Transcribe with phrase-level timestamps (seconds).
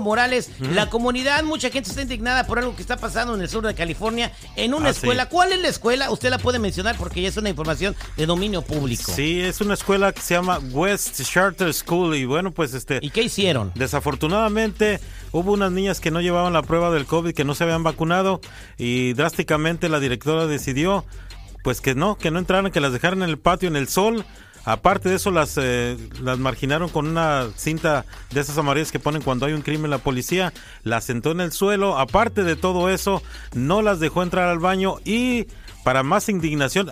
[0.00, 3.66] Morales, la comunidad, mucha gente está indignada por algo que está pasando en el sur
[3.66, 5.24] de California, en una Ah, escuela.
[5.24, 5.28] sí.
[5.32, 6.10] ¿Cuál es la escuela?
[6.10, 9.10] Usted la puede mencionar porque ya es una información de dominio público.
[9.14, 12.98] Sí, es una escuela que se llama West Charter School y bueno, pues este...
[13.02, 13.72] ¿Y qué hicieron?
[13.74, 15.00] Desafortunadamente
[15.32, 18.40] hubo unas niñas que no llevaban la prueba del COVID, que no se habían vacunado
[18.76, 21.04] y drásticamente la directora decidió
[21.64, 24.24] pues que no, que no entraran, que las dejaran en el patio en el sol.
[24.64, 29.22] Aparte de eso, las, eh, las marginaron con una cinta de esas amarillas que ponen
[29.22, 31.98] cuando hay un crimen la policía, las sentó en el suelo.
[31.98, 33.22] Aparte de todo eso,
[33.54, 35.46] no las dejó entrar al baño y
[35.84, 36.90] para más indignación,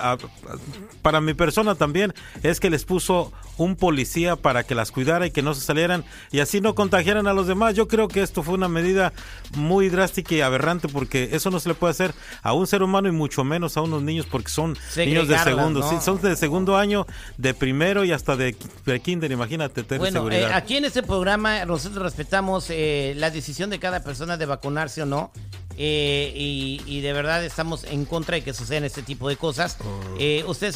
[1.03, 5.31] para mi persona también, es que les puso un policía para que las cuidara y
[5.31, 7.75] que no se salieran y así no contagiaran a los demás.
[7.75, 9.13] Yo creo que esto fue una medida
[9.57, 13.09] muy drástica y aberrante porque eso no se le puede hacer a un ser humano
[13.09, 15.81] y mucho menos a unos niños porque son niños de segundo.
[15.81, 15.91] ¿no?
[15.91, 17.07] Sí, son de segundo año,
[17.39, 20.53] de primero y hasta de, de kinder, imagínate, tener Bueno, eh, seguridad.
[20.55, 25.07] aquí en este programa nosotros respetamos eh, la decisión de cada persona de vacunarse o
[25.07, 25.33] no.
[25.79, 29.77] eh, y, y de verdad estamos en contra de que sucedan este tipo de cosas.
[29.85, 30.51] Oh.
[30.51, 30.73] Usted,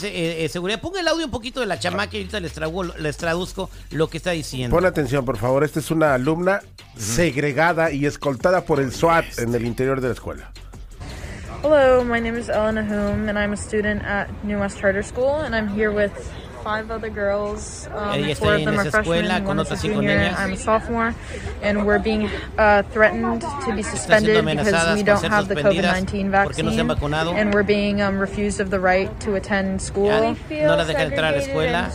[0.48, 2.52] seguridad, ponga el audio un poquito de la chamaca y ahorita les,
[2.98, 4.76] les traduzco lo que está diciendo.
[4.76, 5.64] Pon atención, por favor.
[5.64, 6.60] Esta es una alumna
[6.96, 10.52] segregada y escoltada por el SWAT en el interior de la escuela.
[11.62, 15.42] Hello, my name is Ella Nahum, and I'm a student at New West Charter School,
[15.42, 16.12] and I'm here with
[16.62, 17.86] five other girls.
[17.88, 20.38] Um, Ella four of them are esa escuela freshmen, con one is a junior, niñas.
[20.38, 21.14] I'm a sophomore,
[21.62, 26.62] and we're being uh, threatened to be suspended because we don't have the COVID-19 porque
[26.62, 30.06] no vaccine, and we're being um, refused of the right to attend school.
[30.06, 31.90] Ya, no las dejan entrar a la escuela.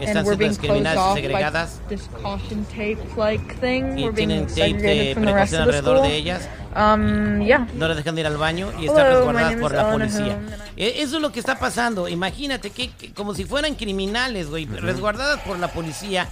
[0.00, 1.80] And we're siendo being discriminadas y closed off segregadas.
[1.80, 3.96] by this caution tape-like thing.
[3.96, 6.63] Y we're being tienen tape de segregated from the rest precaución of the alrededor school.
[6.76, 7.68] Um, yeah.
[7.74, 10.38] no las dejan de ir al baño y resguardadas my name por is la policía.
[10.76, 12.08] Eh, Eso es lo que está pasando.
[12.08, 16.28] Imagínate que, que como si fueran criminales, güey, resguardadas por la policía.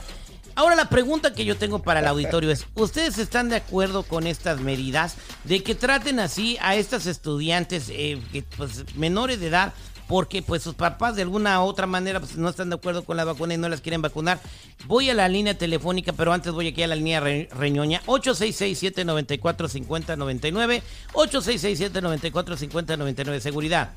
[0.55, 4.27] Ahora la pregunta que yo tengo para el auditorio es, ¿ustedes están de acuerdo con
[4.27, 9.73] estas medidas de que traten así a estas estudiantes eh, que, pues, menores de edad?
[10.09, 13.17] Porque pues sus papás de alguna u otra manera pues, no están de acuerdo con
[13.17, 14.41] la vacuna y no las quieren vacunar.
[14.87, 18.03] Voy a la línea telefónica, pero antes voy aquí a la línea re- reñoña.
[18.07, 20.83] 866-794-5099.
[21.15, 23.41] 866-794-5099.
[23.41, 23.91] Seguridad.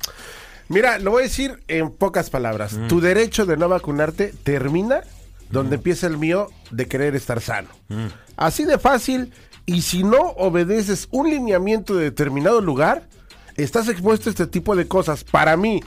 [0.68, 2.76] Mira, lo voy a decir en pocas palabras.
[2.88, 5.02] Tu derecho de no vacunarte termina
[5.50, 7.68] donde empieza el mío de querer estar sano.
[8.36, 9.32] Así de fácil.
[9.64, 13.08] Y si no obedeces un lineamiento de determinado lugar,
[13.56, 15.24] estás expuesto a este tipo de cosas.
[15.24, 15.80] Para mí,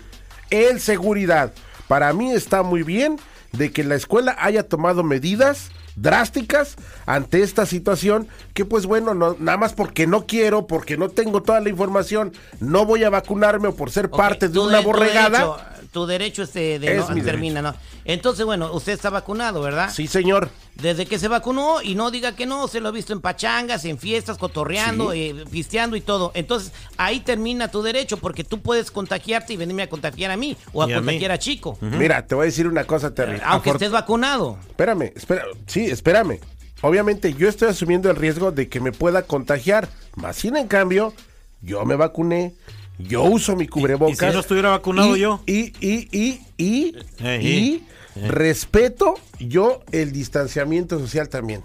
[0.50, 1.54] en seguridad,
[1.88, 3.18] para mí está muy bien
[3.52, 9.36] de que la escuela haya tomado medidas drásticas ante esta situación que pues bueno, no,
[9.40, 13.68] nada más porque no quiero, porque no tengo toda la información, no voy a vacunarme
[13.70, 15.76] o por ser parte de una de- borregada.
[15.92, 17.74] Tu derecho este de Es no, mi termina, ¿no?
[18.06, 19.90] Entonces, bueno, usted está vacunado, ¿verdad?
[19.92, 20.50] Sí, señor.
[20.76, 23.84] Desde que se vacunó y no diga que no, se lo ha visto en pachangas,
[23.86, 25.20] en fiestas, cotorreando, Sí.
[25.36, 26.32] eh, pisteando y todo.
[26.36, 30.56] Entonces, ahí termina tu derecho porque tú puedes contagiarte y venirme a contagiar a mí
[30.74, 31.06] o a Y a mí.
[31.08, 31.78] contagiar a Chico.
[31.82, 33.42] Mira, te voy a decir una cosa terrible.
[33.46, 34.60] Aunque estés vacunado.
[34.70, 36.40] Espérame, espera, sí, espérame.
[36.82, 39.90] Obviamente yo estoy asumiendo el riesgo de que me pueda contagiar.
[40.16, 41.14] Más sin en cambio,
[41.62, 42.54] yo me vacuné,
[43.00, 44.14] yo uso mi cubrebocas.
[44.22, 45.42] y si no estuviera vacunado y- yo?
[45.48, 47.84] Y, y, y, y, Eh, y y-
[48.28, 51.64] respeto yo el distanciamiento social también.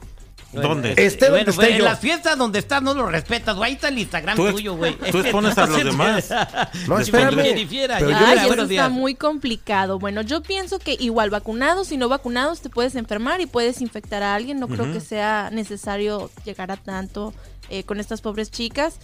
[0.53, 0.93] ¿Dónde?
[0.97, 1.85] Esté donde bueno, esté en yo.
[1.85, 3.71] las fiestas donde estás no lo respetas, güey.
[3.71, 4.97] Ahí está el Instagram Tú tuyo, güey.
[5.11, 6.29] tú expones a los demás.
[6.87, 7.55] No, espérame.
[7.57, 8.71] difiera, Pero Ay, eso días.
[8.85, 9.99] está muy complicado.
[9.99, 14.23] Bueno, yo pienso que igual vacunados y no vacunados te puedes enfermar y puedes infectar
[14.23, 14.61] a alguien.
[14.61, 17.35] No creo que sea necesario llegar a tanto
[17.69, 18.99] eh, con estas pobres chicas,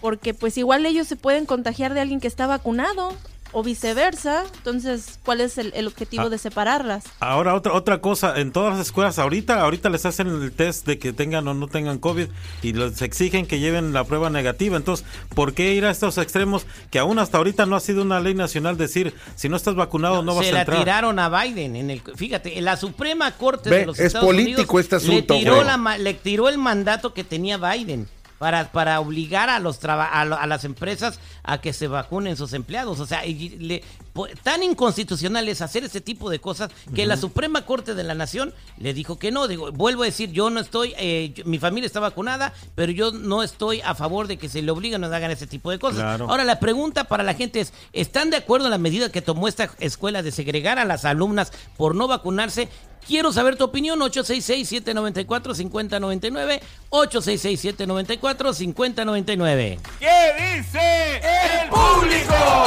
[0.00, 3.14] porque pues igual ellos se pueden contagiar de alguien que está vacunado
[3.50, 4.44] o viceversa.
[4.58, 6.28] Entonces, ¿cuál es el, el objetivo Ah.
[6.28, 7.04] de separarlas?
[7.18, 10.98] Ahora otra otra cosa, en todas las escuelas ahorita ahorita les hacen el test de
[10.98, 12.26] que tengan o no tengan COVID
[12.62, 14.76] y les exigen que lleven la prueba negativa.
[14.76, 18.20] Entonces, ¿por qué ir a estos extremos que aún hasta ahorita no ha sido una
[18.20, 20.78] ley nacional decir si no estás vacunado no, vas se a la entrar?
[20.80, 24.26] tiraron a Biden en el fíjate en la Suprema Corte Ve, de los es Estados
[24.26, 28.06] político Unidos este asunto, le tiró la ma- le tiró el mandato que tenía Biden
[28.38, 33.00] para, para obligar a los traba- a, las empresas a que se vacunen sus empleados
[33.00, 33.82] o sea y le-
[34.12, 38.14] po- tan inconstitucional es hacer ese tipo de cosas que la Suprema Corte de la
[38.14, 41.58] Nación le dijo que no digo vuelvo a decir yo no estoy eh, yo- mi
[41.58, 45.08] familia está vacunada pero yo no estoy a favor de que se le obliguen a
[45.08, 46.28] hagan ese tipo de cosas Claro.
[46.30, 49.48] Ahora, la pregunta para la gente es, ¿están de acuerdo en la medida que tomó
[49.48, 52.68] esta escuela de segregar a las alumnas por no vacunarse?
[53.08, 56.60] Quiero saber tu opinión, 866-794-5099,
[56.90, 59.78] 866-794-5099.
[59.98, 61.22] ¿Qué dice!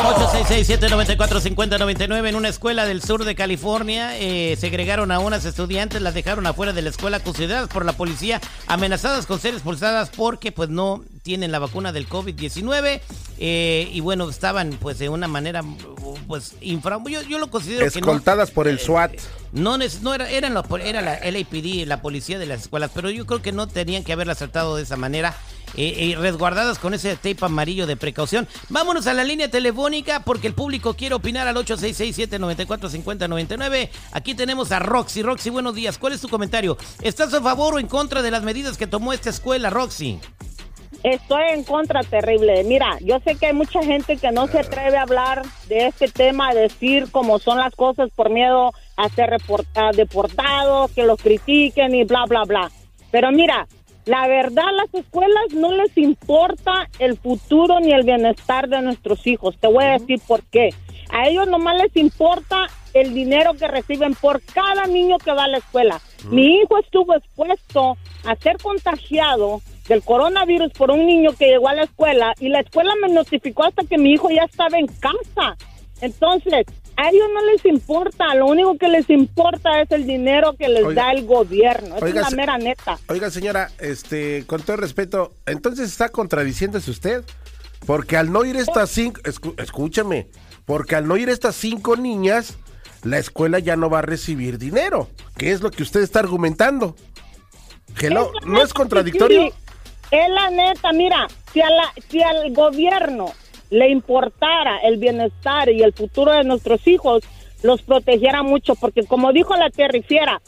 [0.02, 4.18] 866-794-5099 en una escuela del sur de California.
[4.18, 8.42] Eh, segregaron a unas estudiantes, las dejaron afuera de la escuela custodiadas por la policía,
[8.68, 13.02] amenazadas con ser expulsadas porque pues no tienen la vacuna del COVID-19
[13.38, 15.62] eh, y bueno, estaban pues de una manera
[16.28, 16.98] pues infra...
[17.08, 19.14] Yo, yo lo considero Escoltadas que por el SWAT.
[19.52, 23.26] No, no era, eran los, era la LAPD, la policía de las escuelas, pero yo
[23.26, 25.36] creo que no tenían que haberlas tratado de esa manera.
[25.76, 28.46] Eh, resguardadas con ese tape amarillo de precaución.
[28.70, 33.90] Vámonos a la línea telefónica porque el público quiere opinar al 8667-945099.
[34.12, 35.24] Aquí tenemos a Roxy.
[35.24, 35.98] Roxy, buenos días.
[35.98, 36.78] ¿Cuál es tu comentario?
[37.02, 40.20] ¿Estás a favor o en contra de las medidas que tomó esta escuela, Roxy?
[41.04, 42.64] Estoy en contra terrible.
[42.64, 46.08] Mira, yo sé que hay mucha gente que no se atreve a hablar de este
[46.08, 49.32] tema, a decir cómo son las cosas por miedo a ser
[49.96, 52.72] deportados, que los critiquen y bla, bla, bla.
[53.10, 53.68] Pero mira,
[54.06, 59.58] la verdad, las escuelas no les importa el futuro ni el bienestar de nuestros hijos.
[59.60, 60.70] Te voy a decir por qué.
[61.12, 65.48] A ellos nomás les importa el dinero que reciben por cada niño que va a
[65.48, 66.02] la escuela.
[66.30, 71.76] Mi hijo estuvo expuesto a ser contagiado del coronavirus por un niño que llegó a
[71.76, 75.58] la escuela y la escuela me notificó hasta que mi hijo ya estaba en casa.
[76.02, 76.66] Entonces,
[76.98, 80.96] a ellos no les importa, lo único que les importa es el dinero que les
[80.96, 81.98] da el gobierno.
[81.98, 83.00] Esa es la mera neta.
[83.08, 87.24] Oiga, señora, este, con todo respeto, entonces está contradiciéndose usted.
[87.86, 89.22] Porque al no ir estas cinco,
[89.58, 90.28] escúchame,
[90.66, 92.58] porque al no ir estas cinco niñas,
[93.04, 95.10] la escuela ya no va a recibir dinero.
[95.36, 96.96] ¿Qué es lo que usted está argumentando?
[98.00, 99.52] Hello, ¿no es contradictorio?
[100.12, 103.34] es la neta, mira, si, a la, si al gobierno
[103.72, 107.24] le importara el bienestar y el futuro de nuestros hijos,
[107.64, 110.42] los protegiera mucho, porque como dijo la terrifiera,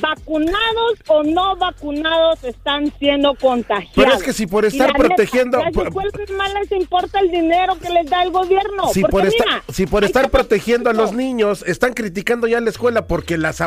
[0.00, 3.92] vacunados o no vacunados están siendo contagiados.
[3.94, 5.58] Pero es que si por estar protegiendo...
[5.64, 5.90] Neta,
[6.36, 8.88] más les importa el dinero que les da el gobierno.
[8.92, 9.28] Si por,
[9.72, 13.60] si por estar protegiendo a los niños, están criticando ya la escuela porque las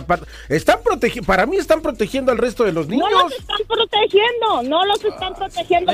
[0.50, 3.10] están protegiendo, para mí están protegiendo al resto de los niños.
[3.12, 5.94] No los están protegiendo, no los están protegiendo.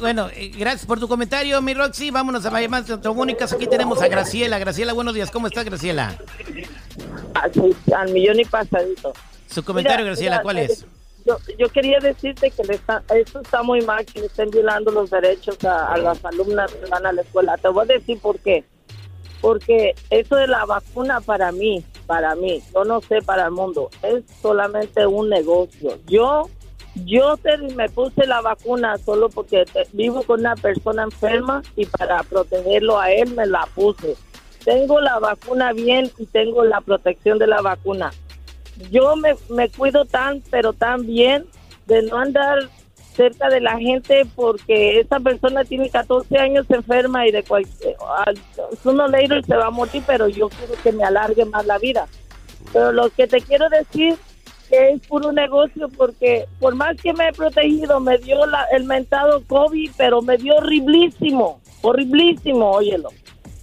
[0.00, 2.10] Bueno, eh, eh, gracias por tu comentario, mi Roxy.
[2.10, 2.84] Vámonos a llamar
[3.14, 3.52] Mónicas.
[3.52, 4.58] Aquí tenemos a Graciela.
[4.58, 5.30] Graciela, buenos días.
[5.30, 6.16] ¿Cómo estás, Graciela?
[7.94, 9.12] Al millón y pasadito.
[9.48, 10.84] Su comentario, Graciela, ¿cuál es?
[11.58, 15.62] Yo, quería decirte que está, esto está muy mal, que le estén violando los derechos
[15.64, 17.56] a, las alumnas que van a la escuela.
[17.58, 18.64] Te voy a decir por qué.
[19.40, 23.90] Porque eso de la vacuna para mí, para mí, yo no sé para el mundo,
[24.02, 25.98] es solamente un negocio.
[26.06, 26.48] Yo
[27.04, 27.38] yo
[27.76, 33.12] me puse la vacuna solo porque vivo con una persona enferma y para protegerlo a
[33.12, 34.16] él me la puse.
[34.64, 38.10] Tengo la vacuna bien y tengo la protección de la vacuna
[38.90, 41.44] yo me, me cuido tan, pero tan bien
[41.86, 42.68] de no andar
[43.18, 47.96] cerca de la gente porque esa persona tiene 14 años enferma y de cualquier
[48.84, 52.06] uno le se va a morir pero yo quiero que me alargue más la vida
[52.72, 54.16] pero lo que te quiero decir
[54.68, 58.84] que es puro negocio porque por más que me he protegido me dio la, el
[58.84, 63.08] mentado COVID pero me dio horriblísimo horriblísimo óyelo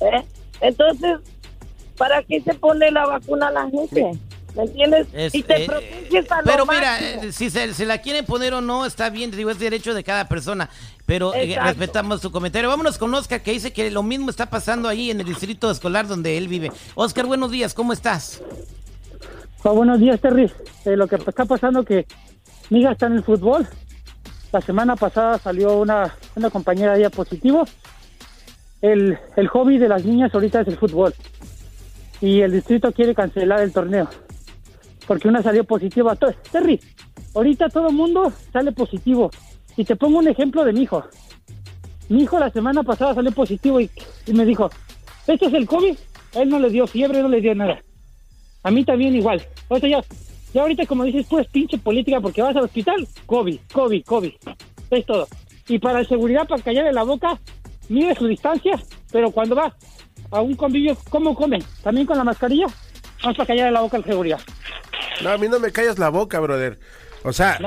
[0.01, 0.25] ¿eh?
[0.59, 1.19] entonces
[1.97, 4.19] ¿para qué se pone la vacuna a la gente?
[4.56, 5.07] ¿Me entiendes?
[5.33, 8.85] y te eh, proteges a Pero mira, eh, si se, la quieren poner o no,
[8.85, 10.69] está bien, digo, es derecho de cada persona.
[11.06, 12.69] Pero eh, respetamos su comentario.
[12.69, 16.07] Vámonos con Oscar, que dice que lo mismo está pasando ahí en el distrito escolar
[16.07, 16.71] donde él vive.
[16.95, 18.42] Oscar, buenos días, ¿cómo estás?
[19.64, 20.50] Oh, buenos días, Terry.
[20.85, 22.07] lo que está pasando es que
[22.69, 23.68] mi hija está en el fútbol.
[24.54, 27.66] La semana pasada salió una, una compañera de ella positivo.
[28.81, 31.14] El, el hobby de las niñas ahorita es el fútbol.
[32.21, 34.07] Y el distrito quiere cancelar el torneo
[35.07, 36.16] porque una salió positiva.
[36.52, 36.80] Terry,
[37.33, 39.31] ahorita todo mundo sale positivo.
[39.78, 41.04] Y te pongo un ejemplo de mi hijo.
[42.09, 43.90] Mi hijo la semana pasada salió positivo y,
[44.28, 44.69] me dijo,
[45.28, 45.95] ¿este es el COVID?
[46.35, 47.81] él no le dio fiebre, no le dio nada.
[48.64, 49.42] A mí también igual.
[49.69, 50.04] O ya,
[50.54, 54.33] ya ahorita como dices, pues pinche política porque vas al hospital, COVID, COVID, COVID.
[54.92, 55.28] Es todo.
[55.68, 57.40] Y para la seguridad, para callarle la boca,
[57.90, 58.80] mide su distancia,
[59.12, 59.74] pero cuando va
[60.31, 61.59] a un convivio, ¿cómo come?
[61.81, 62.68] ¿También con la mascarilla?
[63.21, 64.40] Vamos para callarle la boca al seguridad.
[65.22, 66.78] No, a mí no me callas la boca, brother.
[67.24, 67.57] O sea,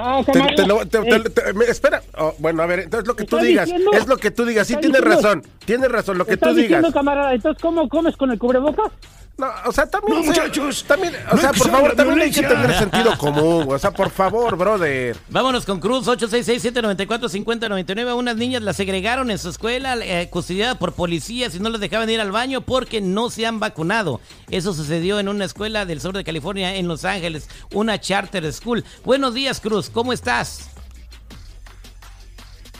[1.68, 2.02] espera.
[2.16, 4.68] Oh, bueno, a ver, entonces lo que tú digas, es lo que tú digas.
[4.68, 6.82] Sí, tienes razón, tienes razón, lo que tú digas.
[6.94, 8.90] camarada, entonces, ¿cómo comes con el cubrebocas?
[9.36, 10.24] No, o sea, también.
[10.24, 10.82] muchachos.
[10.84, 13.66] También, o sea, por favor, también hay que tener sentido común.
[13.68, 15.14] O sea, por favor, brother.
[15.28, 18.16] Vámonos con Cruz, 866-794-5099.
[18.16, 22.08] Unas niñas las segregaron en su escuela, eh, custodiada por policías y no las dejaban
[22.08, 24.22] ir al baño porque no se han vacunado.
[24.50, 28.84] Eso sucedió en una escuela del sur de California, en Los Ángeles, una charter school.
[29.04, 30.70] Buenos días, Cruz, ¿cómo estás?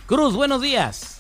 [0.07, 1.18] Cruz, buenos días.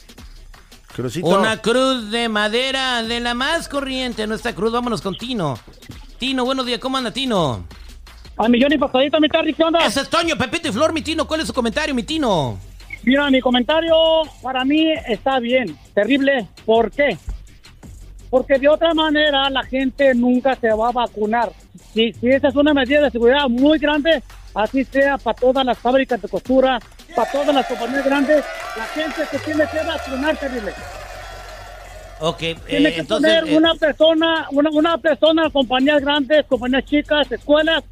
[0.98, 1.28] Crucito.
[1.28, 4.26] Una cruz de madera de la más corriente.
[4.26, 5.56] Nuestra cruz, vámonos con Tino.
[6.18, 7.64] Tino, buenos días, ¿cómo anda Tino?
[8.36, 9.78] A millón y pasadito, mi Terry, ¿qué onda?
[9.86, 11.24] Ese es Toño, Pepito y Flor, mi Tino.
[11.28, 12.58] ¿Cuál es su comentario, mi Tino?
[13.04, 13.94] Mira, mi comentario
[14.42, 16.48] para mí está bien, terrible.
[16.66, 17.16] ¿Por qué?
[18.28, 21.52] Porque de otra manera la gente nunca se va a vacunar.
[21.94, 24.20] Si, si esa es una medida de seguridad muy grande,
[24.52, 26.80] así sea para todas las fábricas de costura,
[27.14, 28.44] para todas las compañías grandes,
[28.76, 30.72] la gente se tiene que vacunar, terrible.
[32.20, 33.32] Ok, eh, Tiene que entonces...
[33.40, 37.84] poner eh, una persona, una, una persona, compañías grandes, compañías chicas, escuelas,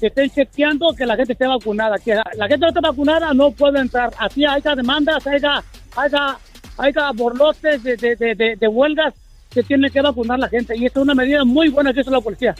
[0.00, 1.98] que estén chequeando que la gente esté vacunada.
[1.98, 4.10] Que la, la gente no esté vacunada no puede entrar.
[4.18, 5.62] Así haya demandas, haya,
[5.96, 6.38] haya,
[6.78, 9.12] haya borlotes de, de, de, de- huelgas,
[9.50, 10.74] que tiene que vacunar la gente.
[10.76, 12.54] Y esta es una medida muy buena que hizo la policía.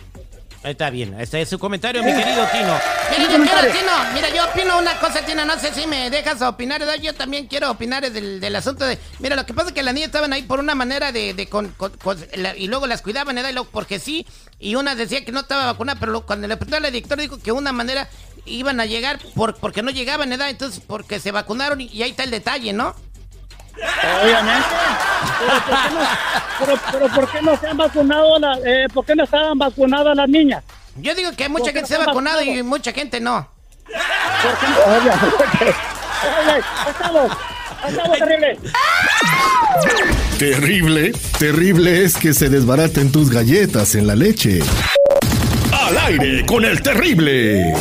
[0.68, 2.78] Está bien, ese es su comentario, mi querido Tino.
[3.10, 3.70] Mira, yo comentario.
[3.70, 6.96] quiero, Tino, mira, yo opino una cosa, Tino, no sé si me dejas opinar, ¿verdad?
[7.02, 8.98] yo también quiero opinar del, del asunto de...
[9.18, 11.32] Mira, lo que pasa es que las niñas estaban ahí por una manera de...
[11.34, 13.50] de con- con- con- la- y luego las cuidaban, ¿verdad?
[13.50, 14.26] Y luego porque sí,
[14.58, 17.38] y una decía que no estaba vacunada, pero lo- cuando le preguntó al director dijo
[17.38, 18.08] que una manera
[18.44, 20.50] iban a llegar por, porque no llegaban, ¿verdad?
[20.50, 22.94] Entonces, porque se vacunaron y, y ahí está el detalle, ¿no?
[24.22, 24.66] Obviamente.
[25.40, 26.00] Pero ¿por qué no,
[26.58, 30.16] pero, pero ¿por qué no se han vacunado, la- eh, por qué no estaban vacunadas
[30.16, 30.64] las niñas?
[30.96, 33.48] Yo digo que mucha ¿Por qué gente se ha vacunado y mucha gente no.
[33.86, 33.94] ¿Por
[34.58, 34.78] qué no?
[34.98, 35.74] Obviamente.
[36.40, 37.32] Oye, estamos,
[37.88, 38.58] estamos terrible.
[40.38, 44.60] Terrible, terrible es que se desbaraten tus galletas en la leche.
[45.72, 47.72] Al aire con el terrible.